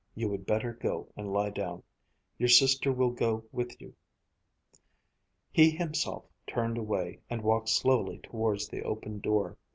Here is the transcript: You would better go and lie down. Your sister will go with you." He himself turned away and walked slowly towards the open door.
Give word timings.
You 0.15 0.29
would 0.29 0.47
better 0.47 0.73
go 0.73 1.09
and 1.15 1.31
lie 1.31 1.51
down. 1.51 1.83
Your 2.39 2.49
sister 2.49 2.91
will 2.91 3.11
go 3.11 3.43
with 3.51 3.79
you." 3.79 3.93
He 5.51 5.69
himself 5.69 6.25
turned 6.47 6.79
away 6.79 7.19
and 7.29 7.43
walked 7.43 7.69
slowly 7.69 8.17
towards 8.17 8.67
the 8.67 8.81
open 8.81 9.19
door. 9.19 9.59